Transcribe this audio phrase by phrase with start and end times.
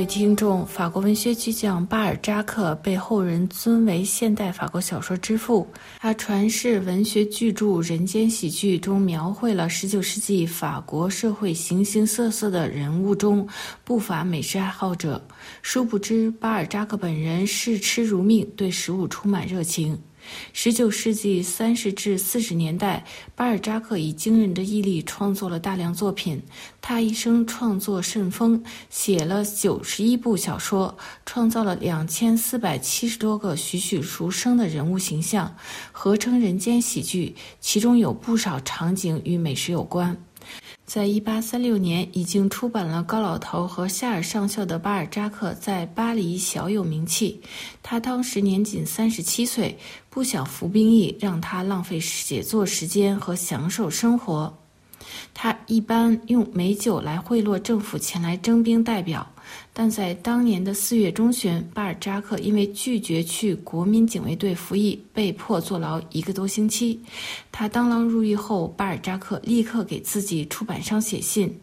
[0.00, 5.68] 位听众，法国文学巨匠巴尔扎克被后人尊为现代法国小说之父。
[5.98, 13.46] 他传世文学巨著《人间喜剧》中描绘了19世纪法国社会形形色色的人物中
[13.84, 15.22] 不乏美食爱好者。
[15.60, 20.00] 殊不知，巴尔扎克本人视吃如命，对食物充满热情。
[20.52, 26.42] 十九世纪三十至四十年代，巴尔扎克以惊人的毅力创作了大量作品。
[26.80, 35.54] 他一生创作甚丰，写了九十一部小说，创造了两千四百七十多个栩栩如生的人物形象，
[35.92, 37.34] 合称人间喜剧。
[37.60, 40.16] 其中有不少场景与美食有关。
[40.92, 47.40] 在一八三六年，已经出版了《高老头》和《夏尔上校》的巴尔扎克在巴黎小有名气。
[47.80, 54.52] 他当时年仅三十七岁，不想服兵役让他浪费写作时间和享受生活。
[55.32, 59.26] 他一般用美酒来贿赂政府前来征兵代表。
[59.72, 67.00] 但在当年的四月中旬，巴尔扎克因为拒绝去国民警卫队服役，被迫坐牢一个多星期。
[67.50, 71.60] 他当狼入狱后，巴尔扎克立刻给自己出版商写信。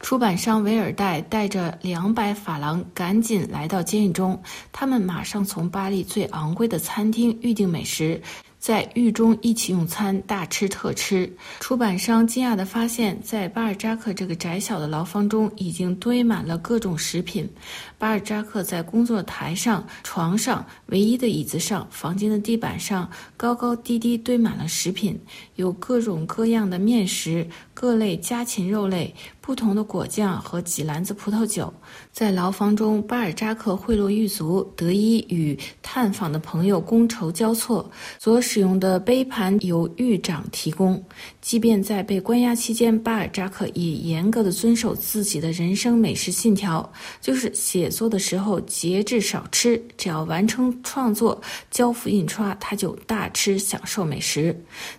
[0.00, 4.40] 出版商维尔代带着两百法郎赶紧来到监狱中，
[4.72, 8.20] 他们马上从巴黎最昂贵的餐厅预订美食。
[8.62, 11.28] 在狱中一起用餐，大吃特吃。
[11.58, 17.50] 出版商惊讶地发现，在巴尔扎克这个窄小的牢房中，已经堆满了各种食品。
[17.98, 25.18] 巴尔扎克在工作台上、床上、唯一的椅子上、房间的地板上，高高低低堆满了食品，
[25.56, 31.72] 有各种各样的面食、各类家禽肉类、不同的果酱和几篮子葡萄酒。
[32.10, 37.90] 在牢房中，巴尔扎克贿赂狱卒，得以与探访的朋友觥筹交错。
[38.18, 41.02] 所使用的杯盘由狱长提供。
[41.40, 51.40] 即便在被关押期间，巴尔扎克也严格的遵守自己的人生美食信条，就是写作的时候节制少吃，只要完成创作、
[51.70, 54.54] 交付印刷，他就大吃享受美食。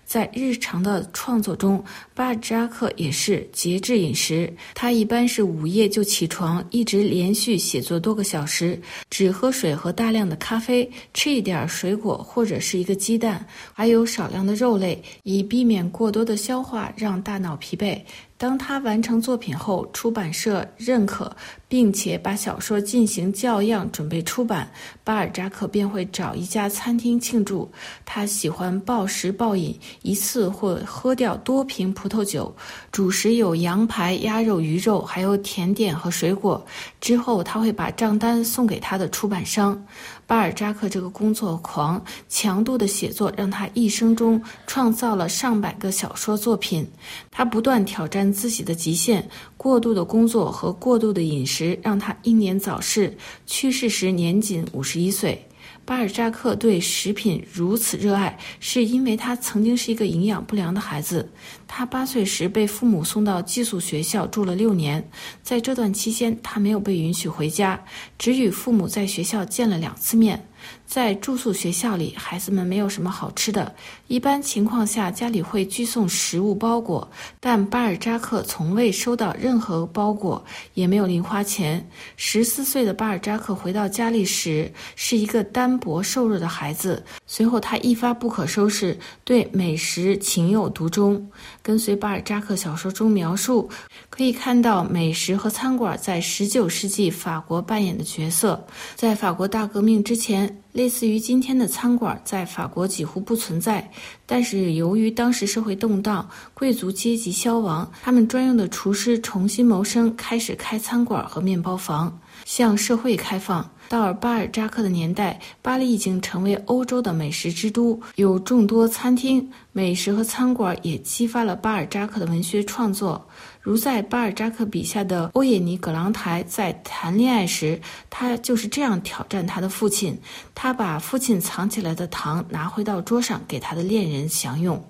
[0.06, 1.84] 在日常的创作中，
[2.14, 4.52] 巴尔扎克也是节制饮食。
[4.74, 8.80] 他一般是午夜就起床，一直连续写作多个小时，
[9.10, 13.46] 只喝水和大量的咖啡，吃一点水果或者是一个鸡蛋。
[13.74, 18.00] 还有少量的肉类，以避免过多的消化让大脑疲惫。
[18.38, 21.34] 当他完成作品后，出版社认可，
[21.70, 24.70] 并且把小说进行校样，准备出版，
[25.04, 27.72] 巴尔扎克便会找一家餐厅庆祝。
[28.04, 32.54] 他喜欢暴食暴饮，一次会喝掉多瓶葡萄酒。
[32.92, 36.64] 主食有羊排、鸭肉、鱼肉，还有甜点和水果。
[37.00, 39.82] 之后他会把账单送给他的出版商。
[40.26, 46.90] 巴尔扎克这个工作狂，强度的写作让他一生中创造了上百个小说作品。
[47.30, 55.48] 他不断挑战自己的极限，过度的工作和过度的饮食让他英年早逝，去世时年仅五十一岁。
[55.86, 61.30] 巴尔扎克对食品如此热爱，是因为他曾经是一个营养不良的孩子。
[61.68, 65.06] 他八岁时被父母送到寄宿学校住了六年，
[65.42, 67.84] 在这段期间，他没有被允许回家，
[68.18, 70.48] 只与父母在学校见了两次面。
[70.86, 73.76] 在住宿学校里，孩子们没有什么好吃的。
[74.08, 77.10] 一般情况下，家里会寄送食物包裹，
[77.42, 80.42] 但巴尔扎克从未收到任何包裹，
[80.76, 81.86] 也没有零花钱。
[82.16, 87.04] 十四岁的巴尔扎克回到家里时，是一个单薄瘦弱的孩子。
[87.26, 91.30] 随后，他一发不可收拾，对美食情有独钟。
[91.62, 93.70] 跟随巴尔扎克小说中描述，
[94.10, 98.66] 可以看到美食和餐馆在十九世纪法国扮演的角色。
[98.96, 100.58] 在法国大革命之前。
[100.74, 103.88] 类似于今天的餐馆，在法国几乎不存在。
[104.26, 113.70] 但是由于当时社会动荡，贵族阶级消亡，他们专用的厨师重新谋生，开始开餐馆和面包房，向社会开放。
[113.90, 123.24] 到了巴尔扎克的年代，巴黎已经成为欧洲的美食之都，有众多餐厅、美食和餐馆，也激发了巴尔扎克的文学创作。
[123.62, 127.80] 如在巴尔扎克笔下的欧也尼·葛朗台在谈恋爱时，
[128.10, 130.18] 他就是这样挑战他的父亲。
[130.56, 134.84] 他把父亲藏起来的糖拿回到桌上，给他的恋人享用。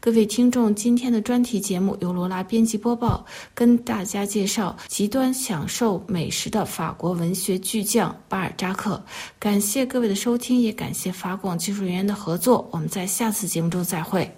[0.00, 3.24] 各位听众，今天的专题节目由罗拉编辑播报，
[3.54, 9.02] 跟大家介绍极端享受美食的法国文学巨匠巴尔扎克。
[9.38, 12.68] 感谢各位的收听，也感谢法广技术人员的合作。
[12.72, 14.30] 我们在下次节目中再会。